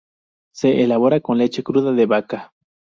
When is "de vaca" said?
1.91-2.53